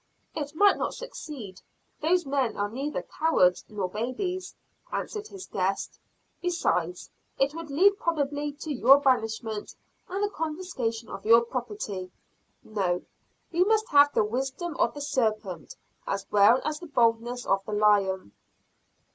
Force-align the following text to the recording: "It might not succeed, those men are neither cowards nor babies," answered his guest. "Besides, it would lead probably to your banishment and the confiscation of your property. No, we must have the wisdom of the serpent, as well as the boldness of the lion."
"It 0.33 0.55
might 0.55 0.79
not 0.79 0.95
succeed, 0.95 1.61
those 2.01 2.25
men 2.25 2.57
are 2.57 2.69
neither 2.71 3.03
cowards 3.03 3.63
nor 3.69 3.87
babies," 3.87 4.55
answered 4.91 5.27
his 5.27 5.45
guest. 5.45 5.99
"Besides, 6.41 7.11
it 7.37 7.53
would 7.53 7.69
lead 7.69 7.99
probably 7.99 8.51
to 8.53 8.73
your 8.73 8.99
banishment 8.99 9.75
and 10.09 10.23
the 10.23 10.29
confiscation 10.31 11.07
of 11.09 11.23
your 11.23 11.41
property. 11.41 12.09
No, 12.63 13.03
we 13.51 13.63
must 13.63 13.89
have 13.89 14.11
the 14.11 14.23
wisdom 14.23 14.75
of 14.77 14.95
the 14.95 15.01
serpent, 15.01 15.75
as 16.07 16.25
well 16.31 16.61
as 16.65 16.79
the 16.79 16.87
boldness 16.87 17.45
of 17.45 17.63
the 17.67 17.73
lion." 17.73 18.31